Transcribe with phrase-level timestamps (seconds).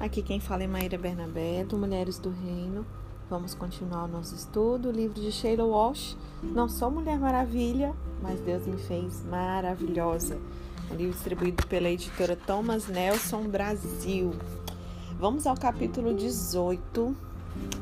[0.00, 2.86] Aqui quem fala é Maíra Bernabé, do Mulheres do Reino.
[3.28, 6.16] Vamos continuar o nosso estudo, o livro de Sheila Walsh.
[6.40, 10.38] Não sou Mulher Maravilha, mas Deus me fez maravilhosa.
[10.88, 14.32] Um livro distribuído pela editora Thomas Nelson Brasil.
[15.18, 17.16] Vamos ao capítulo 18,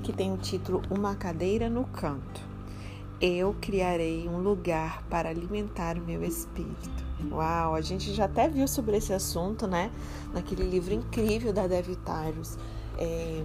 [0.03, 2.41] que tem o título Uma Cadeira no Canto.
[3.21, 7.06] Eu criarei um lugar para alimentar o meu espírito.
[7.31, 9.91] Uau, a gente já até viu sobre esse assunto, né?
[10.35, 11.97] Naquele livro incrível da Dev
[12.99, 13.43] é,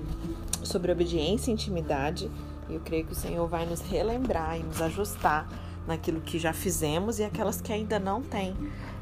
[0.63, 2.29] sobre obediência e intimidade.
[2.69, 5.47] E eu creio que o Senhor vai nos relembrar e nos ajustar
[5.87, 8.55] naquilo que já fizemos e aquelas que ainda não têm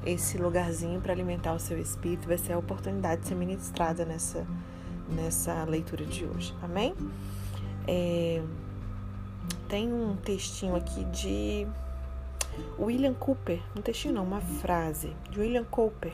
[0.05, 2.27] esse lugarzinho para alimentar o seu espírito.
[2.27, 4.45] Vai ser a oportunidade de ser ministrada nessa,
[5.09, 6.55] nessa leitura de hoje.
[6.61, 6.93] Amém?
[7.88, 8.41] É,
[9.67, 11.67] tem um textinho aqui de
[12.80, 16.14] William Cooper, um textinho não, uma frase de William Cooper,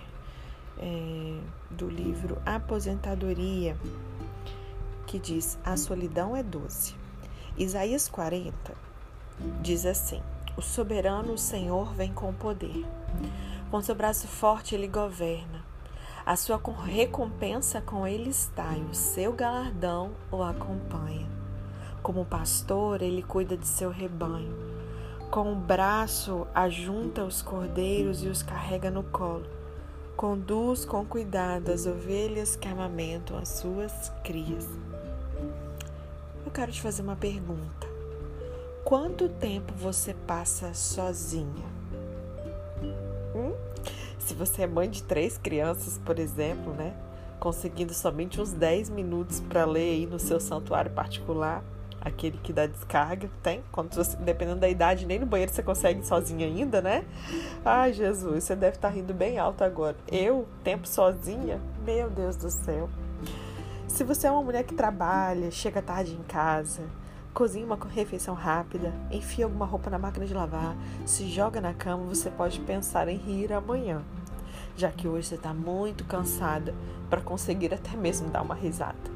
[0.79, 3.77] é, do livro Aposentadoria,
[5.05, 6.95] que diz: A solidão é doce.
[7.57, 8.73] Isaías 40
[9.61, 10.21] diz assim:
[10.57, 12.85] O soberano Senhor vem com poder.
[13.71, 15.63] Com seu braço forte ele governa.
[16.25, 21.29] A sua recompensa com ele está e o seu galardão o acompanha.
[22.01, 24.74] Como pastor, ele cuida de seu rebanho
[25.29, 29.45] com o braço ajunta os cordeiros e os carrega no colo.
[30.15, 34.67] Conduz com cuidado as ovelhas que amamentam as suas crias.
[36.45, 37.87] Eu quero te fazer uma pergunta.
[38.83, 41.65] Quanto tempo você passa sozinha?
[43.35, 43.53] Hum?
[44.19, 46.95] Se você é mãe de três crianças, por exemplo, né?
[47.39, 51.63] Conseguindo somente uns 10 minutos para ler aí no seu santuário particular,
[52.05, 53.63] aquele que dá descarga, tem?
[53.71, 57.03] Quando você, dependendo da idade, nem no banheiro você consegue sozinha ainda, né?
[57.65, 59.97] Ai, Jesus, você deve estar tá rindo bem alto agora.
[60.09, 61.59] Eu, tempo sozinha?
[61.83, 62.87] Meu Deus do céu.
[63.87, 66.83] Se você é uma mulher que trabalha, chega tarde em casa,
[67.33, 72.03] cozinha uma refeição rápida, enfia alguma roupa na máquina de lavar, se joga na cama,
[72.03, 74.03] você pode pensar em rir amanhã,
[74.75, 76.73] já que hoje você está muito cansada
[77.09, 79.14] para conseguir até mesmo dar uma risada.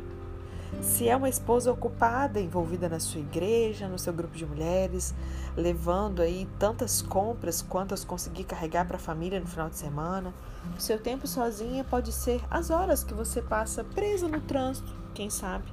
[0.82, 5.14] Se é uma esposa ocupada, envolvida na sua igreja, no seu grupo de mulheres,
[5.58, 10.34] levando aí tantas compras quantas conseguir carregar para a família no final de semana,
[10.78, 15.30] o seu tempo sozinha pode ser as horas que você passa presa no trânsito, quem
[15.30, 15.66] sabe.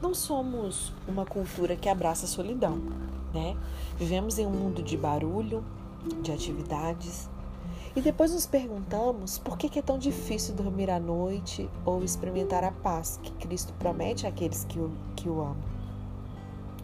[0.00, 2.80] Não somos uma cultura que abraça a solidão,
[3.32, 3.56] né?
[3.96, 5.64] Vivemos em um mundo de barulho,
[6.22, 7.28] de atividades,
[7.96, 12.70] e depois nos perguntamos por que é tão difícil dormir à noite ou experimentar a
[12.70, 15.56] paz que Cristo promete àqueles que o, que o amam.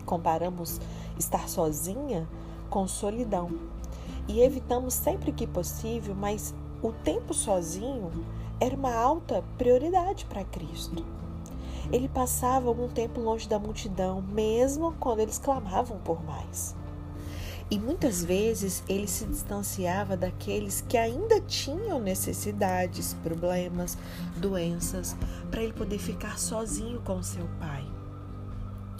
[0.05, 0.81] Comparamos
[1.19, 2.29] estar sozinha
[2.69, 3.51] com solidão
[4.27, 8.11] e evitamos sempre que possível, mas o tempo sozinho
[8.61, 11.05] era uma alta prioridade para Cristo.
[11.93, 16.75] Ele passava algum tempo longe da multidão, mesmo quando eles clamavam por mais.
[17.71, 23.97] E muitas vezes ele se distanciava daqueles que ainda tinham necessidades, problemas,
[24.37, 25.17] doenças,
[25.51, 27.85] para ele poder ficar sozinho com seu pai.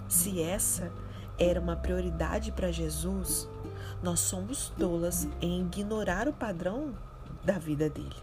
[0.07, 0.91] Se essa
[1.37, 3.47] era uma prioridade para Jesus,
[4.01, 6.93] nós somos tolas em ignorar o padrão
[7.43, 8.15] da vida dele.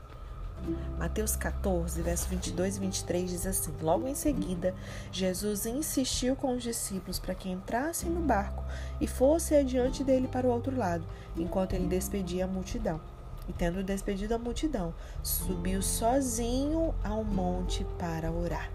[0.98, 4.74] Mateus 14, verso 22 e 23 diz assim: Logo em seguida,
[5.10, 8.64] Jesus insistiu com os discípulos para que entrassem no barco
[9.00, 11.04] e fossem adiante dele para o outro lado,
[11.36, 13.00] enquanto ele despedia a multidão.
[13.48, 18.70] E tendo despedido a multidão, subiu sozinho ao monte para orar.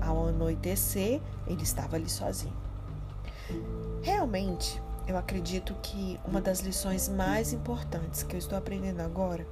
[0.00, 2.56] Ao anoitecer, ele estava ali sozinho.
[4.02, 9.46] Realmente, eu acredito que uma das lições mais importantes que eu estou aprendendo agora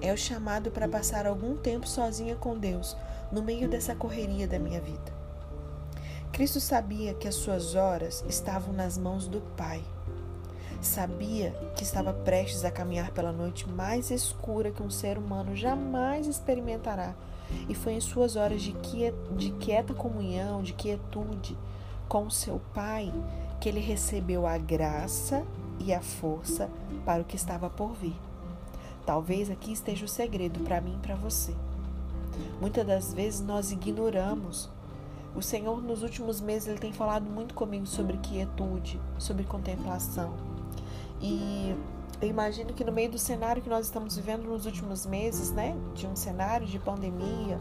[0.00, 2.96] é o chamado para passar algum tempo sozinha com Deus
[3.30, 5.16] no meio dessa correria da minha vida.
[6.32, 9.82] Cristo sabia que as suas horas estavam nas mãos do Pai.
[10.82, 16.26] Sabia que estava prestes a caminhar pela noite mais escura que um ser humano jamais
[16.26, 17.14] experimentará.
[17.68, 18.74] E foi em suas horas de,
[19.36, 21.56] de quieta comunhão, de quietude
[22.08, 23.12] com seu Pai,
[23.60, 25.42] que ele recebeu a graça
[25.78, 26.68] e a força
[27.04, 28.25] para o que estava por vir.
[29.06, 31.54] Talvez aqui esteja o segredo para mim e para você.
[32.60, 34.68] Muitas das vezes nós ignoramos.
[35.34, 40.34] O Senhor, nos últimos meses, ele tem falado muito comigo sobre quietude, sobre contemplação.
[41.20, 41.74] E
[42.20, 45.76] eu imagino que no meio do cenário que nós estamos vivendo nos últimos meses, né,
[45.94, 47.60] de um cenário de pandemia,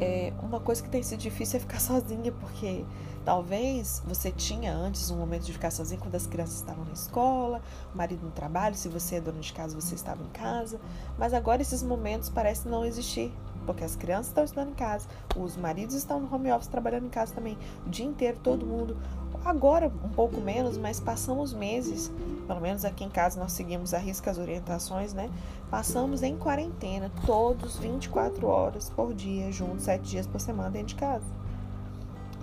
[0.00, 2.84] é, uma coisa que tem sido difícil é ficar sozinha, porque
[3.24, 7.60] talvez você tinha antes um momento de ficar sozinha quando as crianças estavam na escola,
[7.94, 10.80] o marido no trabalho, se você é dona de casa, você estava em casa,
[11.18, 13.32] mas agora esses momentos parecem não existir.
[13.64, 17.10] Porque as crianças estão estudando em casa, os maridos estão no home office trabalhando em
[17.10, 17.56] casa também,
[17.86, 18.96] o dia inteiro, todo mundo.
[19.44, 22.12] Agora um pouco menos, mas passamos meses,
[22.46, 25.28] pelo menos aqui em casa nós seguimos a risca as orientações, né?
[25.70, 30.94] Passamos em quarentena, todos 24 horas por dia, juntos, 7 dias por semana dentro de
[30.94, 31.41] casa.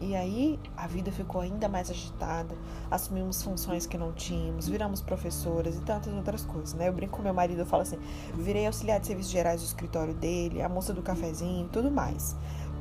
[0.01, 2.55] E aí a vida ficou ainda mais agitada,
[2.89, 6.87] assumimos funções que não tínhamos, viramos professoras e tantas outras coisas, né?
[6.87, 7.97] Eu brinco com meu marido, eu falo assim,
[8.33, 12.35] virei auxiliar de serviços gerais do escritório dele, a moça do cafezinho, tudo mais,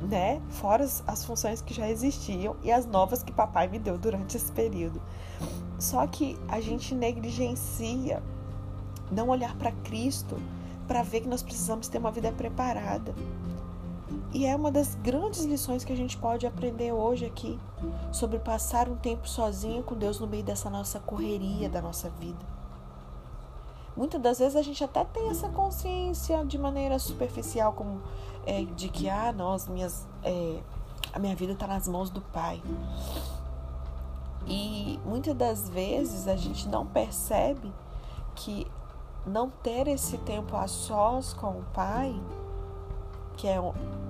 [0.09, 0.41] né?
[0.49, 4.37] Fora as, as funções que já existiam e as novas que papai me deu durante
[4.37, 5.01] esse período.
[5.77, 8.23] Só que a gente negligencia
[9.11, 10.37] não olhar para Cristo
[10.87, 13.13] para ver que nós precisamos ter uma vida preparada.
[14.31, 17.59] E é uma das grandes lições que a gente pode aprender hoje aqui
[18.11, 22.59] sobre passar um tempo sozinho com Deus no meio dessa nossa correria da nossa vida.
[23.95, 28.01] Muitas das vezes a gente até tem essa consciência de maneira superficial, como
[28.45, 30.59] é, de que ah, nós, minhas, é,
[31.11, 32.61] a minha vida está nas mãos do Pai.
[34.47, 37.73] E muitas das vezes a gente não percebe
[38.35, 38.65] que
[39.25, 42.15] não ter esse tempo a sós com o Pai
[43.39, 43.57] que é,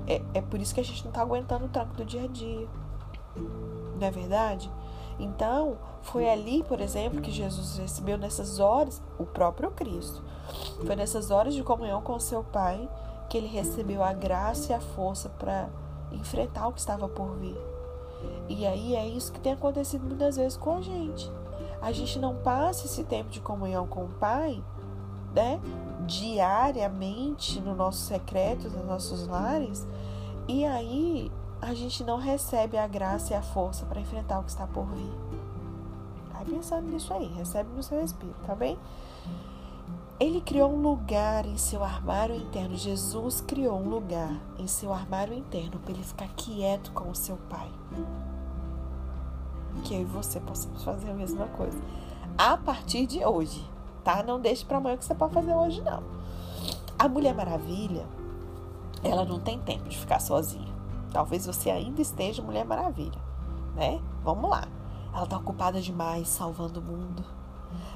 [0.07, 2.27] é, é por isso que a gente não está aguentando o tranco do dia a
[2.27, 2.67] dia.
[3.35, 4.71] Não é verdade?
[5.19, 10.23] Então, foi ali, por exemplo, que Jesus recebeu nessas horas o próprio Cristo.
[10.83, 12.89] Foi nessas horas de comunhão com seu Pai
[13.29, 15.69] que ele recebeu a graça e a força para
[16.11, 17.57] enfrentar o que estava por vir.
[18.47, 21.31] E aí é isso que tem acontecido muitas vezes com a gente.
[21.79, 24.63] A gente não passa esse tempo de comunhão com o Pai,
[25.33, 25.59] né?
[26.09, 29.87] diariamente no nosso secreto, nos nossos lares,
[30.47, 31.31] e aí
[31.61, 34.85] a gente não recebe a graça e a força para enfrentar o que está por
[34.87, 35.13] vir.
[36.33, 38.77] Vai pensando nisso aí, recebe no seu espírito, tá bem?
[40.19, 42.75] Ele criou um lugar em seu armário interno.
[42.75, 47.37] Jesus criou um lugar em seu armário interno para ele ficar quieto com o seu
[47.49, 47.69] Pai.
[49.85, 51.79] Que eu e você possamos fazer a mesma coisa.
[52.37, 53.65] A partir de hoje
[54.03, 54.23] tá?
[54.23, 56.03] Não deixe para amanhã que você pode fazer hoje, não.
[56.97, 58.05] A Mulher Maravilha,
[59.03, 60.73] ela não tem tempo de ficar sozinha.
[61.11, 63.19] Talvez você ainda esteja Mulher Maravilha,
[63.75, 64.01] né?
[64.23, 64.67] Vamos lá.
[65.13, 67.23] Ela tá ocupada demais salvando o mundo.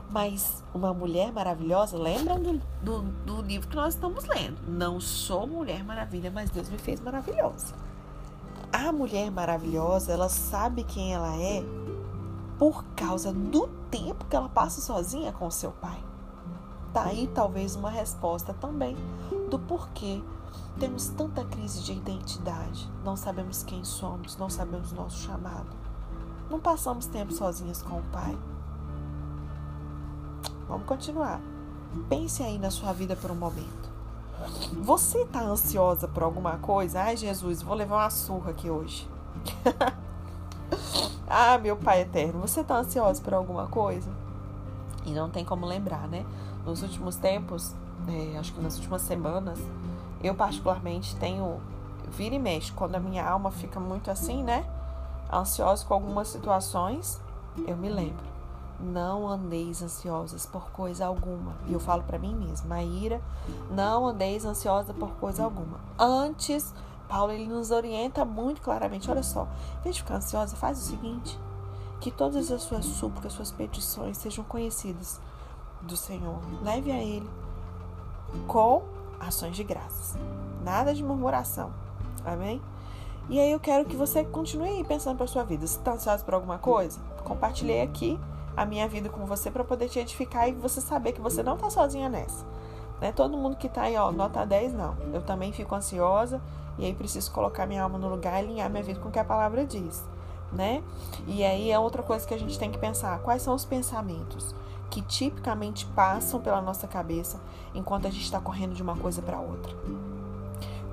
[0.09, 4.57] Mas uma mulher maravilhosa, lembram do, do, do livro que nós estamos lendo?
[4.67, 7.73] Não sou mulher maravilha, mas Deus me fez maravilhosa.
[8.71, 11.63] A mulher maravilhosa, ela sabe quem ela é
[12.57, 16.03] por causa do tempo que ela passa sozinha com seu pai.
[16.93, 18.95] Tá aí talvez uma resposta também
[19.49, 20.21] do porquê
[20.79, 25.69] temos tanta crise de identidade, não sabemos quem somos, não sabemos nosso chamado.
[26.49, 28.37] Não passamos tempo sozinhas com o pai.
[30.67, 31.39] Vamos continuar.
[32.09, 33.91] Pense aí na sua vida por um momento.
[34.81, 37.01] Você está ansiosa por alguma coisa?
[37.01, 39.07] Ai, Jesus, vou levar uma surra aqui hoje.
[41.35, 44.07] Ah, meu Pai eterno, você está ansioso por alguma coisa?
[45.03, 46.23] E não tem como lembrar, né?
[46.63, 47.73] Nos últimos tempos,
[48.07, 49.57] é, acho que nas últimas semanas,
[50.21, 51.59] eu particularmente tenho
[52.11, 54.63] vira e mexe quando a minha alma fica muito assim, né?
[55.31, 57.19] Ansiosa com algumas situações,
[57.67, 58.31] eu me lembro.
[58.79, 61.53] Não andeis ansiosas por coisa alguma.
[61.65, 63.19] E eu falo para mim mesma, Maíra,
[63.71, 65.79] não andeis ansiosa por coisa alguma.
[65.97, 66.71] Antes
[67.13, 69.11] Paulo ele nos orienta muito claramente.
[69.11, 69.47] Olha só,
[69.81, 71.39] em vez ficar ansiosa, faz o seguinte:
[71.99, 75.21] que todas as suas súplicas, suas petições sejam conhecidas
[75.83, 76.39] do Senhor.
[76.63, 77.29] Leve a Ele
[78.47, 78.81] com
[79.19, 80.17] ações de graças.
[80.63, 81.71] Nada de murmuração.
[82.25, 82.59] Amém?
[83.29, 85.67] E aí eu quero que você continue pensando para sua vida.
[85.67, 88.19] Se está ansiosa por alguma coisa, compartilhei aqui
[88.57, 91.53] a minha vida com você para poder te edificar e você saber que você não
[91.53, 92.43] está sozinha nessa.
[92.99, 93.11] Né?
[93.11, 94.97] Todo mundo que está aí, ó, nota 10, não.
[95.13, 96.41] Eu também fico ansiosa
[96.77, 99.19] e aí preciso colocar minha alma no lugar e alinhar minha vida com o que
[99.19, 100.03] a palavra diz,
[100.51, 100.83] né?
[101.27, 104.55] E aí é outra coisa que a gente tem que pensar, quais são os pensamentos
[104.89, 107.39] que tipicamente passam pela nossa cabeça
[107.73, 109.75] enquanto a gente está correndo de uma coisa para outra?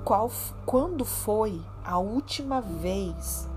[0.03, 0.31] Qual,
[0.65, 3.47] quando foi a última vez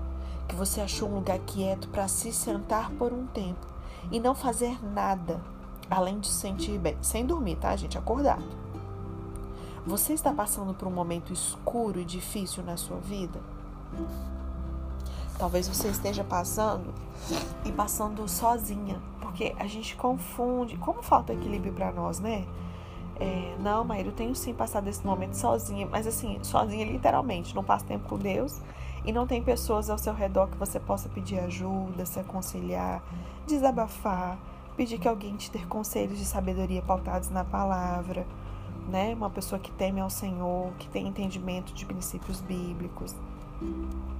[0.47, 3.65] que você achou um lugar quieto para se sentar por um tempo
[4.11, 5.41] e não fazer nada
[5.89, 7.97] além de se sentir bem, sem dormir, tá, gente?
[7.97, 8.64] Acordado
[9.85, 13.39] você está passando por um momento escuro e difícil na sua vida?
[15.37, 16.93] Talvez você esteja passando
[17.63, 20.75] e passando sozinha, porque a gente confunde.
[20.77, 22.45] Como falta equilíbrio para nós, né?
[23.19, 27.63] É, não, Maíra, eu tenho sim passado esse momento sozinha, mas assim, sozinha literalmente, não
[27.63, 28.59] passo tempo com Deus
[29.05, 33.03] e não tem pessoas ao seu redor que você possa pedir ajuda, se aconselhar,
[33.45, 34.37] desabafar,
[34.75, 38.25] pedir que alguém te dê conselhos de sabedoria pautados na palavra
[38.89, 39.13] né?
[39.13, 43.15] Uma pessoa que teme ao Senhor, que tem entendimento de princípios bíblicos.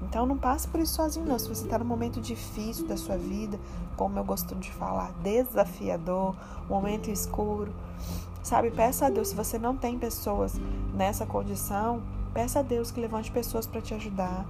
[0.01, 1.37] Então não passe por isso sozinho, não.
[1.37, 3.59] Se você está num momento difícil da sua vida,
[3.97, 6.35] como eu gosto de falar, desafiador,
[6.69, 7.73] momento escuro,
[8.41, 8.71] sabe?
[8.71, 9.29] Peça a Deus.
[9.29, 10.55] Se você não tem pessoas
[10.93, 12.01] nessa condição,
[12.33, 14.45] peça a Deus que levante pessoas para te ajudar,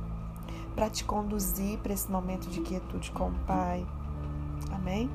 [0.75, 3.85] para te conduzir para esse momento de quietude com o Pai.
[4.71, 5.09] Amém?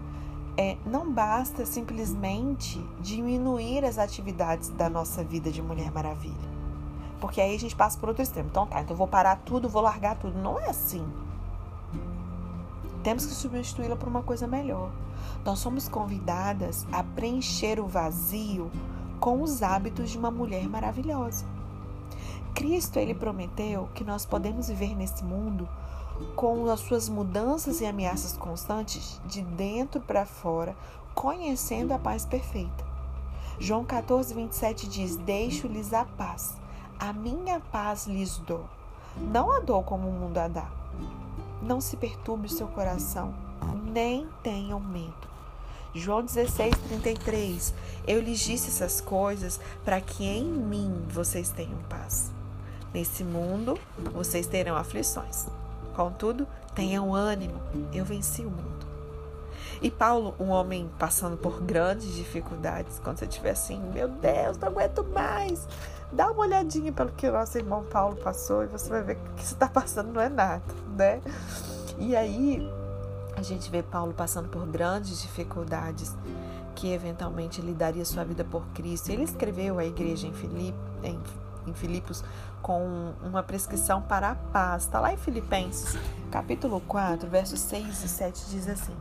[0.56, 6.50] É, não basta simplesmente diminuir as atividades da nossa vida de Mulher Maravilha.
[7.20, 8.48] Porque aí a gente passa por outro extremo.
[8.50, 10.38] Então tá, então eu vou parar tudo, vou largar tudo.
[10.38, 11.06] Não é assim.
[13.02, 14.90] Temos que substituí-la por uma coisa melhor.
[15.44, 18.70] Nós somos convidadas a preencher o vazio
[19.18, 21.44] com os hábitos de uma mulher maravilhosa.
[22.54, 25.68] Cristo ele prometeu que nós podemos viver nesse mundo
[26.36, 30.76] com as suas mudanças e ameaças constantes de dentro para fora,
[31.14, 32.84] conhecendo a paz perfeita.
[33.58, 36.56] João 14, 27 diz: Deixo-lhes a paz,
[36.98, 38.64] a minha paz lhes dou.
[39.16, 40.70] Não a dou como o mundo a dá.
[41.62, 43.34] Não se perturbe o seu coração,
[43.92, 45.28] nem tenham medo.
[45.94, 47.74] João 16, 33.
[48.06, 52.30] Eu lhes disse essas coisas para que em mim vocês tenham paz.
[52.94, 53.78] Nesse mundo
[54.12, 55.46] vocês terão aflições.
[55.94, 57.60] Contudo, tenham ânimo,
[57.92, 58.86] eu venci o mundo.
[59.82, 64.68] E Paulo, um homem passando por grandes dificuldades, quando você estiver assim, meu Deus, não
[64.68, 65.66] aguento mais,
[66.12, 69.28] dá uma olhadinha pelo que o nosso irmão Paulo passou e você vai ver que
[69.28, 70.62] o que você está passando não é nada,
[70.96, 71.20] né?
[71.98, 72.70] E aí
[73.36, 76.14] a gente vê Paulo passando por grandes dificuldades
[76.74, 79.10] que eventualmente ele daria sua vida por Cristo.
[79.10, 81.20] Ele escreveu à igreja em, em,
[81.66, 82.24] em Filipos
[82.62, 84.84] com uma prescrição para a paz.
[84.84, 85.98] Está lá em Filipenses,
[86.30, 88.96] capítulo 4, versos 6 e 7 diz assim: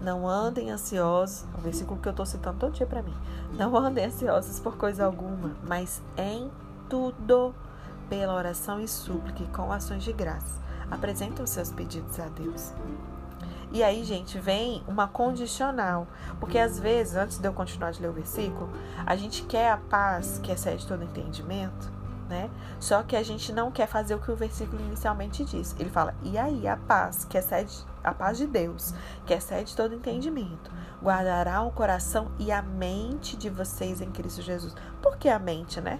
[0.00, 3.14] não andem ansiosos, é o versículo que eu estou citando todo dia para mim.
[3.52, 6.50] Não andem ansiosos por coisa alguma, mas em
[6.88, 7.54] tudo,
[8.08, 12.72] pela oração e súplica e com ações de graça, apresentem os seus pedidos a Deus.
[13.72, 16.06] E aí, gente, vem uma condicional.
[16.38, 18.70] Porque às vezes, antes de eu continuar de ler o versículo,
[19.04, 21.90] a gente quer a paz que excede todo entendimento,
[22.28, 22.50] né?
[22.78, 25.74] Só que a gente não quer fazer o que o versículo inicialmente diz.
[25.78, 28.94] Ele fala: "E aí a paz que excede a paz de Deus,
[29.26, 30.70] que excede todo entendimento,
[31.02, 34.74] guardará o coração e a mente de vocês em Cristo Jesus".
[35.02, 35.98] Por que a mente, né?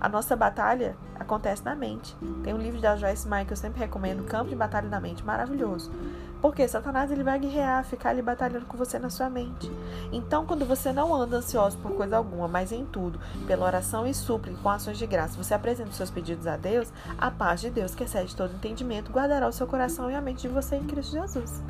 [0.00, 2.16] A nossa batalha acontece na mente.
[2.42, 5.22] Tem um livro da Joyce Meyer que eu sempre recomendo, Campo de Batalha da Mente,
[5.22, 5.92] maravilhoso.
[6.40, 9.70] Porque Satanás ele vai guerrear, ficar ali batalhando com você na sua mente.
[10.10, 14.14] Então, quando você não anda ansioso por coisa alguma, mas em tudo, pela oração e
[14.14, 17.70] súplica, com ações de graça, você apresenta os seus pedidos a Deus, a paz de
[17.70, 20.86] Deus, que excede todo entendimento, guardará o seu coração e a mente de você em
[20.86, 21.62] Cristo Jesus.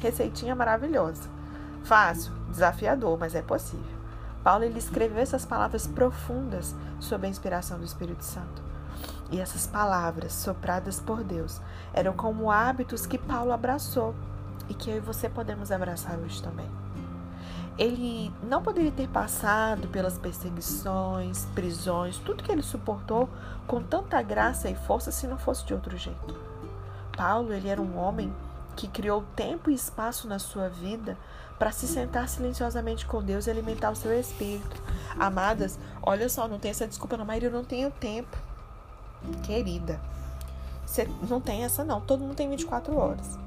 [0.00, 1.22] Receitinha maravilhosa.
[1.84, 4.02] Fácil, desafiador, mas é possível.
[4.42, 8.71] Paulo ele escreveu essas palavras profundas sob a inspiração do Espírito Santo.
[9.32, 11.58] E essas palavras, sopradas por Deus,
[11.94, 14.14] eram como hábitos que Paulo abraçou
[14.68, 16.68] e que eu e você podemos abraçar hoje também.
[17.78, 23.26] Ele não poderia ter passado pelas perseguições, prisões, tudo que ele suportou
[23.66, 26.38] com tanta graça e força se não fosse de outro jeito.
[27.16, 28.30] Paulo, ele era um homem
[28.76, 31.16] que criou tempo e espaço na sua vida
[31.58, 34.82] para se sentar silenciosamente com Deus e alimentar o seu espírito.
[35.18, 38.51] Amadas, olha só, não tem essa desculpa não, mas eu não tenho tempo.
[39.42, 40.00] Querida,
[40.86, 43.38] você não tem essa não, todo mundo tem 24 horas.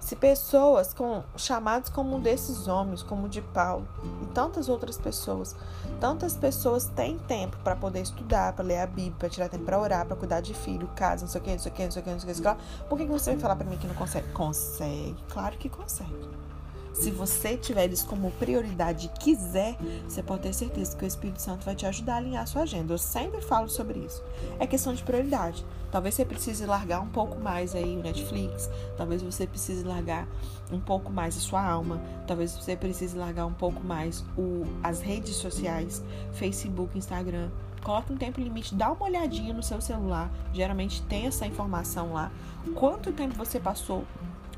[0.00, 3.86] Se pessoas com chamados como um desses homens, como o de Paulo
[4.20, 5.54] e tantas outras pessoas,
[6.00, 9.78] tantas pessoas têm tempo para poder estudar, para ler a Bíblia, para tirar tempo para
[9.78, 11.90] orar, para cuidar de filho, casa, não sei o que, não sei o que, não
[11.92, 13.86] sei o que, não sei o que, por que você vai falar para mim que
[13.86, 14.28] não consegue?
[14.32, 16.41] Consegue, claro que consegue.
[17.02, 21.42] Se você tiver isso como prioridade e quiser, você pode ter certeza que o Espírito
[21.42, 22.94] Santo vai te ajudar a alinhar a sua agenda.
[22.94, 24.22] Eu sempre falo sobre isso.
[24.60, 25.66] É questão de prioridade.
[25.90, 30.28] Talvez você precise largar um pouco mais aí o Netflix, talvez você precise largar
[30.70, 35.00] um pouco mais a sua alma, talvez você precise largar um pouco mais o, as
[35.00, 36.04] redes sociais,
[36.34, 37.50] Facebook, Instagram.
[37.82, 40.30] Coloque um tempo limite, dá uma olhadinha no seu celular.
[40.52, 42.30] Geralmente tem essa informação lá.
[42.76, 44.04] Quanto tempo você passou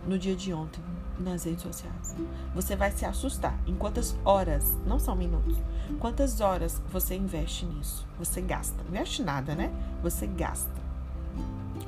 [0.06, 0.82] no dia de ontem?
[1.18, 2.16] Nas redes sociais.
[2.54, 5.56] Você vai se assustar em quantas horas, não são minutos,
[5.98, 8.06] quantas horas você investe nisso.
[8.18, 8.82] Você gasta.
[8.88, 9.72] Investe nada, né?
[10.02, 10.82] Você gasta.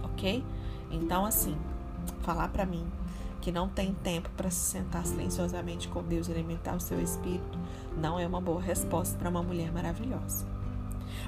[0.03, 0.45] Ok?
[0.91, 1.57] Então, assim,
[2.23, 2.87] falar para mim
[3.41, 7.59] que não tem tempo para se sentar silenciosamente com Deus e alimentar o seu espírito
[7.97, 10.45] não é uma boa resposta para uma mulher maravilhosa.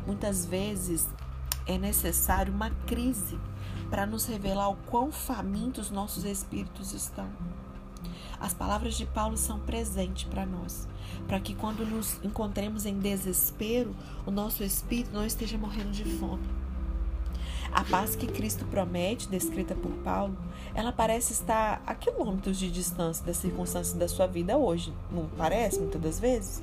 [0.06, 1.06] Muitas vezes
[1.66, 3.38] é necessário uma crise
[3.90, 7.28] para nos revelar o quão famintos nossos espíritos estão.
[8.40, 10.86] As palavras de Paulo são presente para nós,
[11.26, 16.46] para que quando nos encontremos em desespero, o nosso espírito não esteja morrendo de fome.
[17.72, 20.36] A paz que Cristo promete, descrita por Paulo,
[20.74, 25.78] ela parece estar a quilômetros de distância das circunstâncias da sua vida hoje, não parece
[25.78, 26.62] muitas das vezes?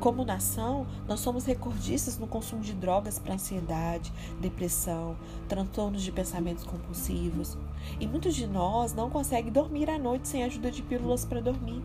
[0.00, 5.16] Como nação, nós somos recordistas no consumo de drogas para ansiedade, depressão,
[5.48, 7.56] transtornos de pensamentos compulsivos.
[7.98, 11.82] E muitos de nós não conseguem dormir à noite sem ajuda de pílulas para dormir.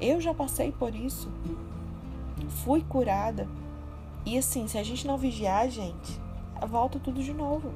[0.00, 1.30] Eu já passei por isso.
[2.64, 3.46] Fui curada.
[4.24, 6.20] E assim, se a gente não vigiar, gente,
[6.68, 7.70] volta tudo de novo.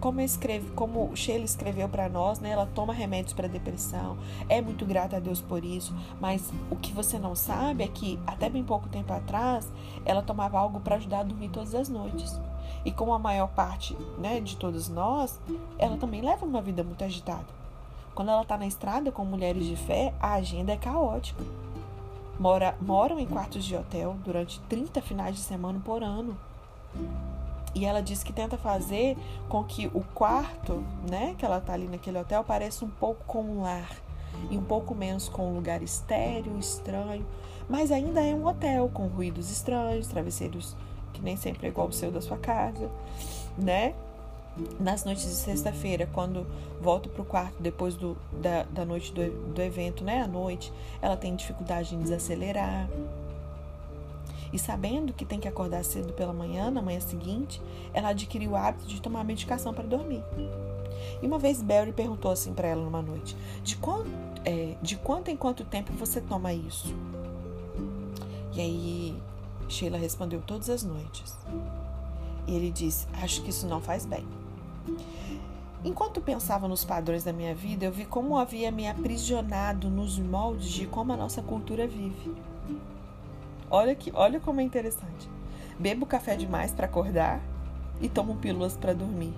[0.00, 4.16] Como, escreve, como Sheila escreveu para nós, né, ela toma remédios para depressão,
[4.48, 8.18] é muito grata a Deus por isso, mas o que você não sabe é que
[8.26, 9.70] até bem pouco tempo atrás
[10.04, 12.38] ela tomava algo para ajudar a dormir todas as noites.
[12.84, 15.40] E como a maior parte né, de todos nós,
[15.78, 17.46] ela também leva uma vida muito agitada.
[18.14, 21.44] Quando ela está na estrada com mulheres de fé, a agenda é caótica.
[22.38, 26.36] Mora, moram em quartos de hotel durante 30 finais de semana por ano.
[27.74, 29.16] E ela diz que tenta fazer
[29.48, 33.42] com que o quarto, né, que ela tá ali naquele hotel, pareça um pouco com
[33.42, 33.90] um lar
[34.50, 37.26] e um pouco menos com um lugar estéreo, estranho,
[37.68, 40.76] mas ainda é um hotel com ruídos estranhos, travesseiros
[41.12, 42.88] que nem sempre é igual o seu da sua casa,
[43.56, 43.94] né?
[44.80, 46.46] Nas noites de sexta-feira, quando
[46.80, 50.22] volta para o quarto depois do, da, da noite do, do evento, né?
[50.22, 50.72] À noite,
[51.02, 52.88] ela tem dificuldade em desacelerar,
[54.52, 57.60] e sabendo que tem que acordar cedo pela manhã, na manhã seguinte,
[57.92, 60.22] ela adquiriu o hábito de tomar medicação para dormir.
[61.22, 64.10] E uma vez Barry perguntou assim para ela numa noite: de quanto,
[64.44, 66.94] é, de quanto em quanto tempo você toma isso?
[68.54, 69.22] E aí
[69.68, 71.36] Sheila respondeu: todas as noites.
[72.46, 74.26] E ele disse: acho que isso não faz bem.
[75.84, 80.70] Enquanto pensava nos padrões da minha vida, eu vi como havia me aprisionado nos moldes
[80.70, 82.34] de como a nossa cultura vive.
[83.70, 85.28] Olha que, olha como é interessante.
[85.78, 87.40] Bebo café demais para acordar
[88.00, 89.34] e tomo pílulas para dormir.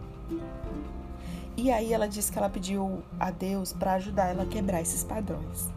[1.57, 5.03] E aí ela disse que ela pediu a Deus para ajudar ela a quebrar esses
[5.03, 5.69] padrões.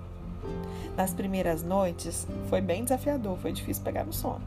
[0.95, 4.43] Nas primeiras noites foi bem desafiador, foi difícil pegar no sono.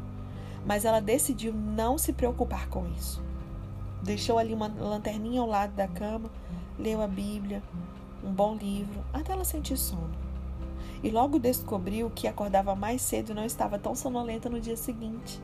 [0.64, 3.20] Mas ela decidiu não se preocupar com isso.
[4.02, 6.30] Deixou ali uma lanterninha ao lado da cama,
[6.78, 7.60] leu a Bíblia,
[8.24, 10.25] um bom livro, até ela sentir sono
[11.02, 15.40] e logo descobriu que acordava mais cedo e não estava tão sonolenta no dia seguinte.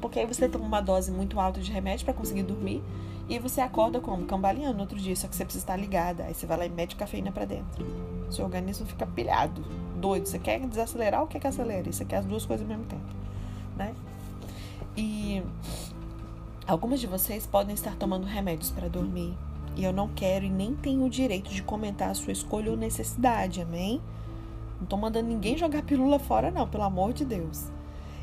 [0.00, 2.82] Porque aí você toma uma dose muito alta de remédio para conseguir dormir
[3.28, 4.24] e você acorda como?
[4.24, 6.24] Cambaleando no outro dia, só que você precisa estar ligada.
[6.24, 7.84] Aí você vai lá e mete cafeína para dentro.
[8.30, 9.64] Seu organismo fica pilhado,
[9.96, 10.26] doido.
[10.26, 11.92] Você quer desacelerar ou quer que acelere?
[11.92, 13.02] Você quer as duas coisas ao mesmo tempo,
[13.76, 13.94] né?
[14.96, 15.42] E
[16.66, 19.36] algumas de vocês podem estar tomando remédios para dormir.
[19.74, 22.76] E eu não quero e nem tenho o direito de comentar a sua escolha ou
[22.76, 24.00] necessidade, amém?
[24.80, 27.70] Não tô mandando ninguém jogar pílula fora, não, pelo amor de Deus.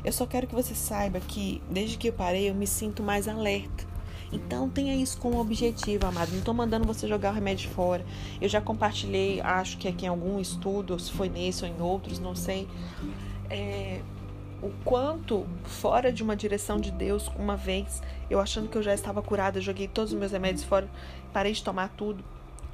[0.04, 3.26] Eu só quero que você saiba que, desde que eu parei, eu me sinto mais
[3.26, 3.84] alerta.
[4.32, 6.30] Então tenha isso como objetivo, amado.
[6.32, 8.04] Não estou mandando você jogar o remédio fora.
[8.40, 12.18] Eu já compartilhei, acho que aqui em algum estudo, se foi nesse ou em outros,
[12.18, 12.68] não sei.
[13.48, 14.00] É,
[14.62, 18.94] o quanto fora de uma direção de Deus, uma vez, eu achando que eu já
[18.94, 20.88] estava curada, joguei todos os meus remédios fora,
[21.32, 22.24] parei de tomar tudo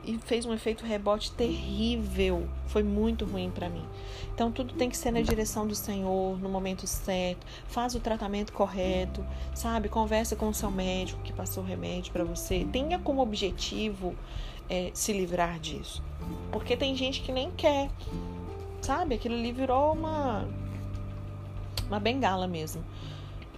[0.04, 2.48] e fez um efeito rebote terrível.
[2.66, 3.84] Foi muito ruim para mim.
[4.34, 7.46] Então tudo tem que ser na direção do Senhor, no momento certo.
[7.66, 9.88] Faz o tratamento correto, sabe?
[9.88, 12.66] Conversa com o seu médico que passou o remédio para você.
[12.72, 14.14] Tenha como objetivo
[14.68, 16.02] é, se livrar disso,
[16.50, 17.90] porque tem gente que nem quer,
[18.80, 19.16] sabe?
[19.16, 20.48] Aquilo ali virou uma
[21.88, 22.84] uma bengala mesmo.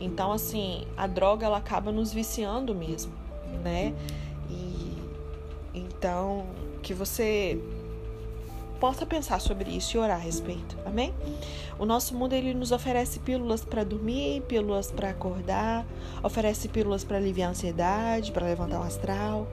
[0.01, 3.13] Então assim, a droga ela acaba nos viciando mesmo,
[3.63, 3.95] né?
[6.03, 6.47] Então,
[6.83, 7.57] que você
[8.81, 10.77] possa pensar sobre isso e orar a respeito.
[10.85, 11.15] Amém?
[11.79, 15.87] O nosso mundo ele nos oferece pílulas para dormir, pílulas para acordar,
[16.21, 19.47] oferece pílulas para aliviar a ansiedade, para levantar o astral.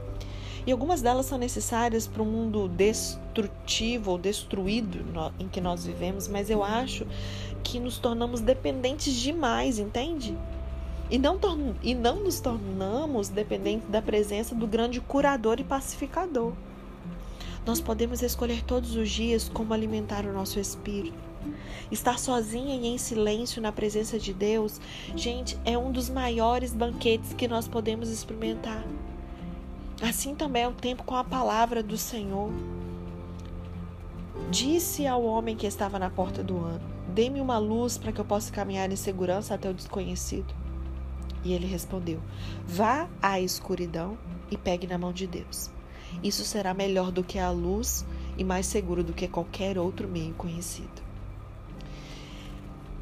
[0.66, 5.06] E algumas delas são necessárias para o mundo destrutivo ou destruído
[5.40, 7.06] em que nós vivemos, mas eu acho
[7.64, 10.36] que nos tornamos dependentes demais, entende?
[11.10, 11.40] E não,
[11.82, 16.54] e não nos tornamos dependentes da presença do grande curador e pacificador.
[17.66, 21.18] Nós podemos escolher todos os dias como alimentar o nosso espírito.
[21.92, 24.80] Estar sozinha e em silêncio na presença de Deus,
[25.16, 28.86] gente, é um dos maiores banquetes que nós podemos experimentar.
[30.02, 32.52] Assim também é o tempo com a palavra do Senhor.
[34.50, 36.82] Disse ao homem que estava na porta do ano:
[37.14, 40.59] Dê-me uma luz para que eu possa caminhar em segurança até o desconhecido.
[41.44, 42.20] E ele respondeu:
[42.68, 44.18] Vá à escuridão
[44.52, 45.70] e pegue na mão de Deus.
[46.24, 48.06] Isso será melhor do que a luz
[48.38, 51.10] e mais seguro do que qualquer outro meio conhecido.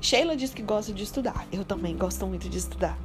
[0.02, 1.48] Sheila diz que gosta de estudar.
[1.52, 2.98] Eu também gosto muito de estudar.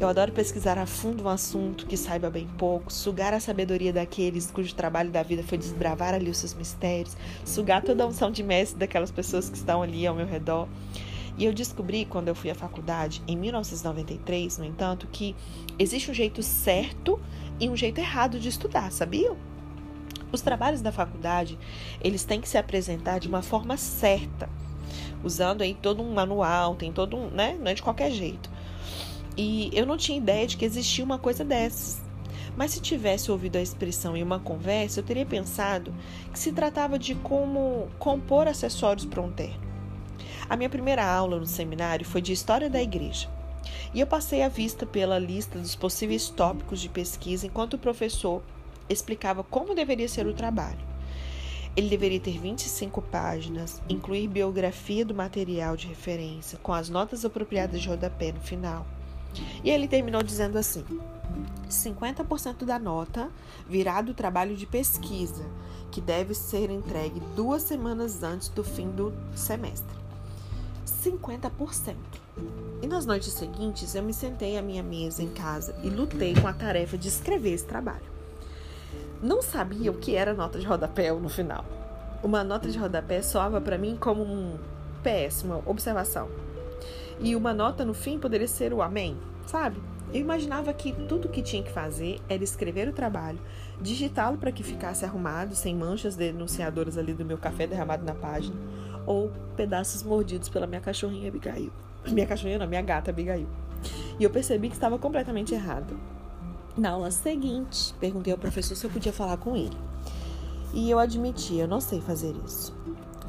[0.00, 4.48] Eu adoro pesquisar a fundo um assunto que saiba bem pouco, sugar a sabedoria daqueles
[4.50, 8.42] cujo trabalho da vida foi desbravar ali os seus mistérios, sugar toda a unção de
[8.44, 10.68] mestre daquelas pessoas que estão ali ao meu redor.
[11.38, 15.36] E eu descobri quando eu fui à faculdade, em 1993, no entanto, que
[15.78, 17.20] existe um jeito certo
[17.60, 19.36] e um jeito errado de estudar, sabiam?
[20.32, 21.56] Os trabalhos da faculdade,
[22.00, 24.50] eles têm que se apresentar de uma forma certa,
[25.22, 27.56] usando aí todo um manual, tem todo um, né?
[27.60, 28.50] Não é de qualquer jeito.
[29.36, 32.02] E eu não tinha ideia de que existia uma coisa dessas.
[32.56, 35.94] Mas se tivesse ouvido a expressão em uma conversa, eu teria pensado
[36.32, 39.67] que se tratava de como compor acessórios para um terno.
[40.48, 43.28] A minha primeira aula no seminário foi de História da Igreja.
[43.92, 48.42] E eu passei a vista pela lista dos possíveis tópicos de pesquisa enquanto o professor
[48.88, 50.78] explicava como deveria ser o trabalho.
[51.76, 57.82] Ele deveria ter 25 páginas, incluir biografia do material de referência, com as notas apropriadas
[57.82, 58.86] de rodapé no final.
[59.62, 60.82] E ele terminou dizendo assim:
[61.68, 63.30] 50% da nota
[63.68, 65.44] virá do trabalho de pesquisa,
[65.90, 70.07] que deve ser entregue duas semanas antes do fim do semestre.
[71.04, 71.94] 50%.
[72.82, 76.46] E nas noites seguintes eu me sentei à minha mesa em casa e lutei com
[76.46, 78.18] a tarefa de escrever esse trabalho.
[79.22, 81.64] Não sabia o que era nota de rodapé no final.
[82.22, 84.56] Uma nota de rodapé soava para mim como um
[85.02, 86.28] péssima observação.
[87.20, 89.80] E uma nota no fim poderia ser o amém, sabe?
[90.12, 93.38] Eu imaginava que tudo que tinha que fazer era escrever o trabalho,
[93.80, 98.56] digitá-lo para que ficasse arrumado, sem manchas denunciadoras ali do meu café derramado na página,
[99.08, 101.72] ou pedaços mordidos pela minha cachorrinha Abigail.
[102.06, 103.48] Minha cachorrinha não, minha gata Abigail.
[104.18, 105.98] E eu percebi que estava completamente errado.
[106.76, 109.76] Na aula seguinte, perguntei ao professor se eu podia falar com ele.
[110.74, 112.74] E eu admiti, eu não sei fazer isso.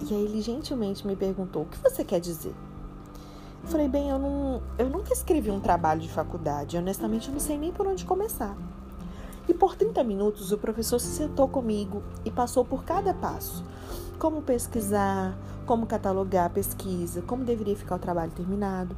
[0.01, 2.53] E aí ele gentilmente me perguntou: o que você quer dizer?
[3.63, 7.39] Eu falei, bem, eu, não, eu nunca escrevi um trabalho de faculdade, honestamente eu não
[7.39, 8.55] sei nem por onde começar.
[9.49, 13.65] E por 30 minutos o professor se sentou comigo e passou por cada passo.
[14.19, 15.35] Como pesquisar,
[15.65, 18.95] como catalogar a pesquisa, como deveria ficar o trabalho terminado.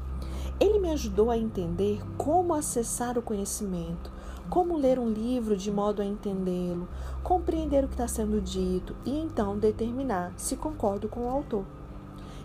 [0.60, 4.12] Ele me ajudou a entender como acessar o conhecimento,
[4.50, 6.86] como ler um livro de modo a entendê-lo,
[7.24, 11.64] compreender o que está sendo dito e então determinar se concordo com o autor.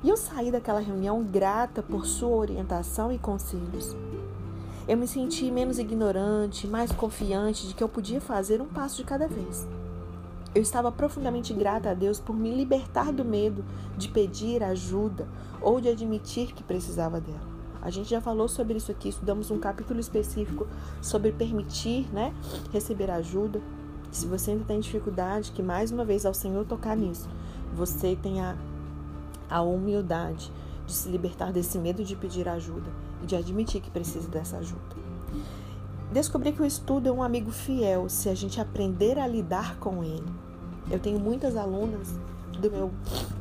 [0.04, 3.96] E eu saí daquela reunião grata por sua orientação e conselhos.
[4.88, 9.02] Eu me senti menos ignorante, mais confiante de que eu podia fazer um passo de
[9.02, 9.66] cada vez.
[10.54, 13.64] Eu estava profundamente grata a Deus por me libertar do medo
[13.98, 15.26] de pedir ajuda
[15.60, 17.40] ou de admitir que precisava dela.
[17.82, 20.68] A gente já falou sobre isso aqui, estudamos um capítulo específico
[21.02, 22.32] sobre permitir, né,
[22.72, 23.60] receber ajuda.
[24.12, 27.28] Se você ainda tem dificuldade, que mais uma vez ao Senhor tocar nisso,
[27.74, 28.56] você tenha
[29.50, 30.52] a humildade
[30.86, 34.96] de se libertar desse medo de pedir ajuda de admitir que precisa dessa ajuda.
[36.12, 40.04] Descobri que o estudo é um amigo fiel se a gente aprender a lidar com
[40.04, 40.26] ele.
[40.90, 42.14] Eu tenho muitas alunas
[42.60, 42.90] do meu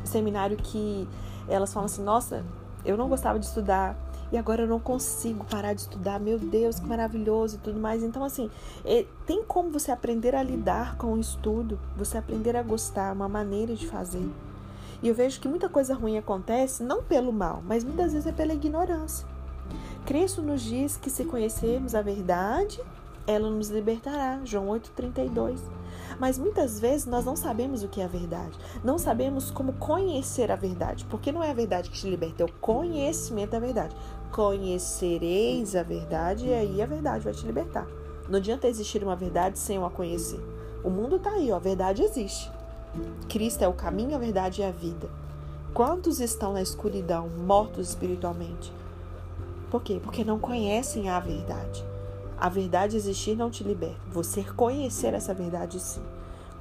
[0.04, 1.08] seminário que
[1.48, 2.44] elas falam assim: nossa,
[2.84, 3.96] eu não gostava de estudar,
[4.32, 6.20] e agora eu não consigo parar de estudar.
[6.20, 8.04] Meu Deus, que maravilhoso e tudo mais.
[8.04, 8.50] Então, assim,
[8.84, 13.30] é, tem como você aprender a lidar com o estudo, você aprender a gostar, uma
[13.30, 14.28] maneira de fazer.
[15.04, 18.32] E eu vejo que muita coisa ruim acontece não pelo mal, mas muitas vezes é
[18.32, 19.28] pela ignorância.
[20.06, 22.80] Cristo nos diz que se conhecermos a verdade,
[23.26, 24.39] ela nos libertará.
[24.46, 25.60] João 8,32.
[26.20, 28.56] Mas muitas vezes nós não sabemos o que é a verdade.
[28.84, 31.06] Não sabemos como conhecer a verdade.
[31.06, 33.96] Porque não é a verdade que te liberta, é o conhecimento da verdade.
[34.32, 37.88] Conhecereis a verdade e aí a verdade vai te libertar.
[38.30, 40.39] Não adianta existir uma verdade sem a conhecer.
[40.84, 42.52] O mundo está aí, ó, a verdade existe.
[43.28, 45.10] Cristo é o caminho, a verdade e a vida.
[45.74, 48.72] Quantos estão na escuridão, mortos espiritualmente?
[49.69, 49.99] Por quê?
[50.01, 51.84] Porque não conhecem a verdade.
[52.38, 53.97] A verdade existir não te liberta.
[54.12, 56.01] Você conhecer essa verdade sim.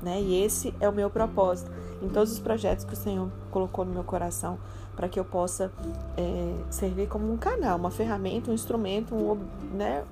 [0.03, 0.21] Né?
[0.21, 1.71] E esse é o meu propósito
[2.03, 4.59] em todos os projetos que o Senhor colocou no meu coração
[4.95, 5.73] para que eu possa
[6.17, 9.39] é, servir como um canal, uma ferramenta, um instrumento, um,
[9.75, 10.05] né,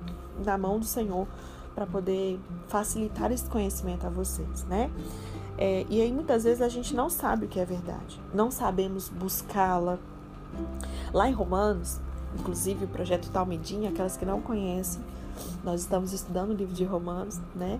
[0.43, 1.27] na mão do Senhor
[1.73, 4.91] para poder facilitar esse conhecimento a vocês, né?
[5.57, 9.09] É, e aí muitas vezes a gente não sabe o que é verdade, não sabemos
[9.09, 9.97] buscá-la.
[11.11, 11.99] Lá em Romanos,
[12.39, 15.01] inclusive o projeto Talmidinha, aquelas que não conhecem,
[15.63, 17.79] nós estamos estudando o livro de Romanos, né?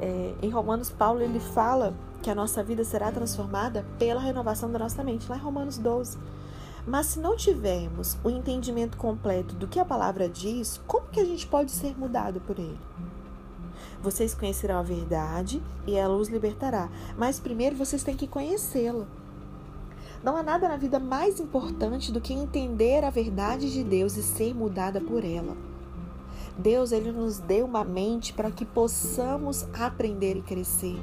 [0.00, 4.78] É, em Romanos, Paulo ele fala que a nossa vida será transformada pela renovação da
[4.78, 6.18] nossa mente, lá em Romanos 12.
[6.86, 11.24] Mas se não tivermos o entendimento completo do que a palavra diz, como que a
[11.24, 12.78] gente pode ser mudado por ele?
[14.02, 16.90] Vocês conhecerão a verdade e ela os libertará.
[17.16, 19.06] Mas primeiro vocês têm que conhecê-la.
[20.24, 24.22] Não há nada na vida mais importante do que entender a verdade de Deus e
[24.22, 25.54] ser mudada por ela.
[26.56, 30.96] Deus ele nos deu uma mente para que possamos aprender e crescer.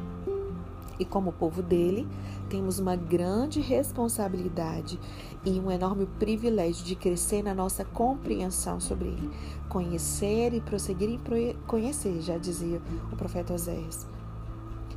[0.97, 2.07] E como povo dele,
[2.49, 4.99] temos uma grande responsabilidade
[5.45, 9.29] e um enorme privilégio de crescer na nossa compreensão sobre ele,
[9.69, 12.81] conhecer e prosseguir em conhecer, já dizia
[13.11, 14.07] o profeta Oséias.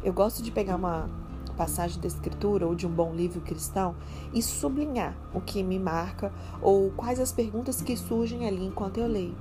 [0.03, 1.11] Eu gosto de pegar uma
[1.55, 3.95] passagem da escritura ou de um bom livro cristão
[4.33, 9.07] e sublinhar o que me marca ou quais as perguntas que surgem ali enquanto eu
[9.07, 9.35] leio.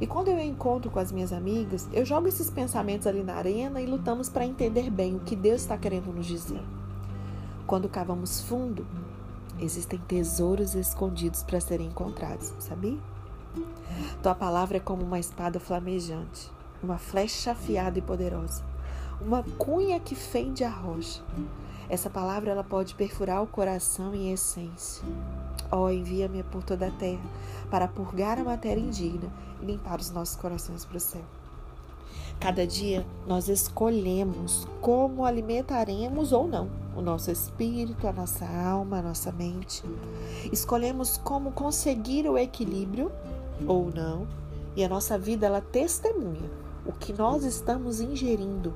[0.00, 3.80] E quando eu encontro com as minhas amigas, eu jogo esses pensamentos ali na arena
[3.80, 6.62] e lutamos para entender bem o que Deus está querendo nos dizer.
[7.66, 8.86] Quando cavamos fundo,
[9.58, 12.98] existem tesouros escondidos para serem encontrados, sabia?
[14.22, 16.50] Tua palavra é como uma espada flamejante,
[16.82, 18.64] uma flecha afiada e poderosa,
[19.20, 21.22] uma cunha que fende a rocha.
[21.88, 25.04] Essa palavra ela pode perfurar o coração em essência.
[25.70, 27.24] Ó, oh, envia-me por toda a terra
[27.70, 29.30] para purgar a matéria indigna
[29.62, 31.24] e limpar os nossos corações para o céu.
[32.40, 39.02] Cada dia nós escolhemos como alimentaremos ou não o nosso espírito, a nossa alma, a
[39.02, 39.82] nossa mente.
[40.52, 43.10] Escolhemos como conseguir o equilíbrio
[43.66, 44.26] ou não,
[44.76, 46.50] e a nossa vida ela testemunha
[46.86, 48.74] o que nós estamos ingerindo.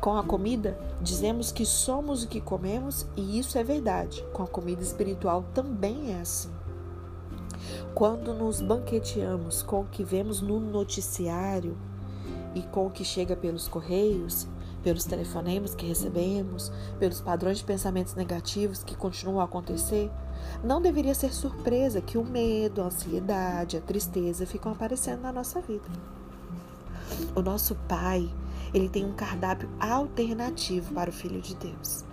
[0.00, 4.24] Com a comida, dizemos que somos o que comemos, e isso é verdade.
[4.32, 6.50] Com a comida espiritual também é assim.
[7.94, 11.76] Quando nos banqueteamos com o que vemos no noticiário
[12.54, 14.46] e com o que chega pelos correios,
[14.82, 20.10] pelos telefonemas que recebemos, pelos padrões de pensamentos negativos que continuam a acontecer,
[20.62, 25.60] não deveria ser surpresa que o medo, a ansiedade, a tristeza ficam aparecendo na nossa
[25.60, 25.88] vida.
[27.34, 28.30] O nosso Pai,
[28.72, 32.04] ele tem um cardápio alternativo para o Filho de Deus.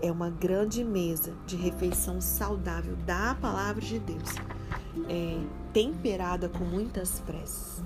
[0.00, 4.34] É uma grande mesa de refeição saudável da palavra de Deus
[5.08, 5.38] é,
[5.72, 7.82] temperada com muitas preces.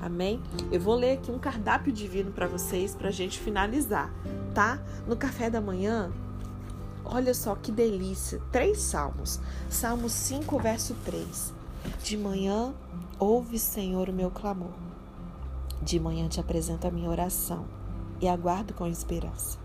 [0.00, 0.40] Amém?
[0.70, 4.12] Eu vou ler aqui um cardápio divino para vocês para a gente finalizar,
[4.54, 4.80] tá?
[5.06, 6.12] No café da manhã,
[7.04, 8.40] olha só que delícia.
[8.52, 9.40] Três salmos.
[9.68, 11.52] Salmo 5, verso 3.
[12.02, 12.72] De manhã,
[13.18, 14.87] ouve, Senhor, o meu clamor.
[15.82, 17.64] De manhã te apresento a minha oração
[18.20, 19.58] e aguardo com esperança.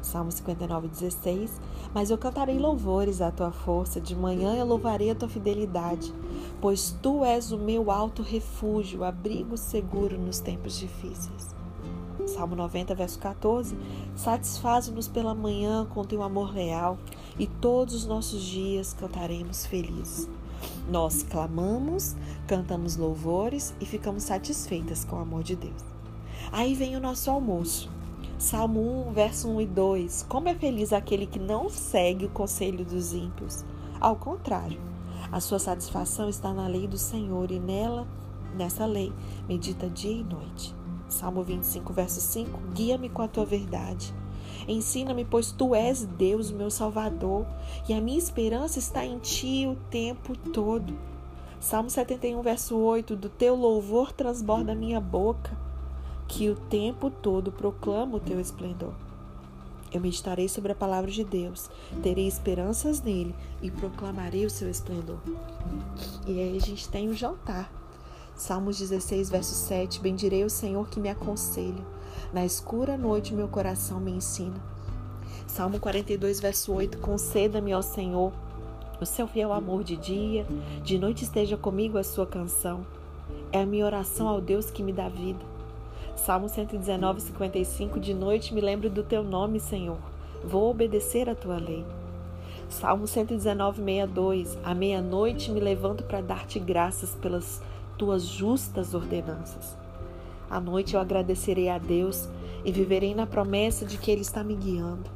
[0.00, 1.60] Salmo 59, 16.
[1.92, 6.12] Mas eu cantarei louvores à tua força, de manhã eu louvarei a tua fidelidade,
[6.60, 11.56] pois tu és o meu alto refúgio, abrigo seguro nos tempos difíceis.
[12.26, 13.76] Salmo 90, verso 14.
[14.14, 16.98] Satisfaz-nos pela manhã com teu amor leal,
[17.38, 20.28] e todos os nossos dias cantaremos felizes.
[20.88, 22.16] Nós clamamos,
[22.46, 25.84] cantamos louvores e ficamos satisfeitas com o amor de Deus.
[26.50, 27.90] Aí vem o nosso almoço.
[28.38, 30.26] Salmo 1, verso 1 e 2.
[30.28, 33.64] Como é feliz aquele que não segue o conselho dos ímpios.
[34.00, 34.80] Ao contrário,
[35.30, 38.06] a sua satisfação está na lei do Senhor e nela,
[38.56, 39.12] nessa lei,
[39.48, 40.74] medita dia e noite.
[41.08, 42.58] Salmo 25, verso 5.
[42.74, 44.14] Guia-me com a tua verdade.
[44.68, 47.46] Ensina-me, pois tu és Deus, meu Salvador,
[47.88, 50.94] e a minha esperança está em ti o tempo todo.
[51.58, 53.16] Salmo 71, verso 8.
[53.16, 55.56] Do teu louvor transborda a minha boca
[56.28, 58.92] que o tempo todo proclamo o teu esplendor.
[59.90, 61.70] Eu meditarei sobre a palavra de Deus,
[62.02, 65.18] terei esperanças nele e proclamarei o seu esplendor.
[66.26, 67.72] E aí a gente tem o jantar.
[68.36, 71.82] Salmos 16, verso 7: Bendirei o Senhor que me aconselha.
[72.30, 74.60] Na escura noite meu coração me ensina.
[75.46, 78.32] Salmo 42, verso 8: Conceda-me, ó Senhor,
[79.00, 80.46] o seu fiel amor de dia,
[80.84, 82.84] de noite esteja comigo a sua canção.
[83.50, 85.40] É a minha oração ao Deus que me dá vida.
[86.16, 87.98] Salmo 119, 55.
[87.98, 89.98] De noite me lembro do teu nome, Senhor.
[90.44, 91.82] Vou obedecer a tua lei.
[92.68, 94.58] Salmo 119, 62.
[94.62, 97.62] À meia-noite me levanto para dar-te graças pelas
[97.96, 99.87] tuas justas ordenanças.
[100.50, 102.28] À noite eu agradecerei a Deus
[102.64, 105.10] e viverei na promessa de que Ele está me guiando.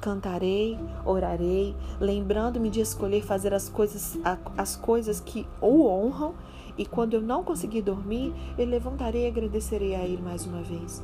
[0.00, 4.16] Cantarei, orarei, lembrando-me de escolher fazer as coisas,
[4.56, 6.34] as coisas que o honram
[6.76, 11.02] e quando eu não conseguir dormir, eu levantarei e agradecerei a Ele mais uma vez.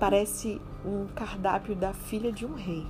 [0.00, 2.84] Parece um cardápio da filha de um rei.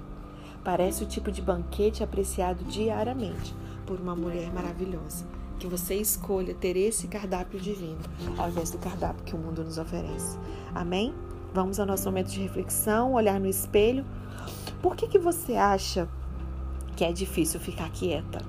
[0.65, 3.55] Parece o tipo de banquete apreciado diariamente
[3.87, 5.27] por uma mulher maravilhosa.
[5.61, 8.01] Que você escolha ter esse cardápio divino
[8.37, 10.37] ao invés do cardápio que o mundo nos oferece.
[10.75, 11.15] Amém?
[11.55, 14.05] Vamos ao nosso momento de reflexão, olhar no espelho.
[14.83, 16.09] Por que, que você acha
[16.97, 18.41] que é difícil ficar quieta?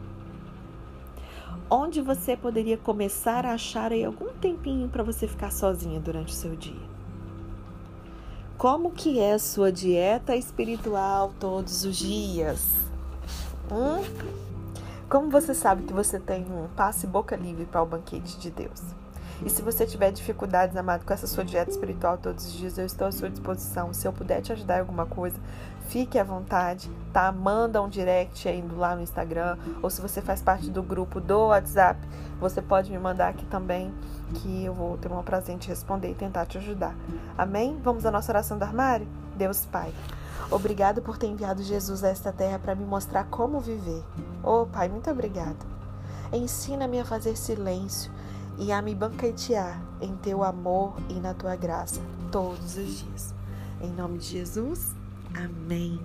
[1.74, 6.36] onde você poderia começar a achar aí algum tempinho para você ficar sozinha durante o
[6.36, 6.92] seu dia.
[8.58, 12.68] Como que é a sua dieta espiritual todos os dias?
[13.72, 14.51] Hum?
[15.12, 18.82] Como você sabe que você tem um passe boca livre para o banquete de Deus?
[19.46, 22.86] E se você tiver dificuldades, amado, com essa sua dieta espiritual todos os dias, eu
[22.86, 23.94] estou à sua disposição.
[23.94, 25.36] Se eu puder te ajudar em alguma coisa,
[25.90, 27.30] fique à vontade, tá?
[27.30, 31.48] Manda um direct indo lá no Instagram, ou se você faz parte do grupo do
[31.48, 32.00] WhatsApp,
[32.40, 33.94] você pode me mandar aqui também,
[34.36, 36.96] que eu vou ter um prazer em te responder e tentar te ajudar.
[37.38, 37.78] Amém?
[37.84, 39.06] Vamos à nossa oração do armário?
[39.36, 39.92] Deus Pai.
[40.50, 44.04] Obrigado por ter enviado Jesus a esta terra para me mostrar como viver.
[44.44, 45.66] Oh, Pai, muito obrigado.
[46.34, 48.12] Ensina-me a fazer silêncio
[48.58, 53.34] e a me banquetear em teu amor e na tua graça todos os dias.
[53.82, 54.94] Em nome de Jesus,
[55.34, 56.00] amém.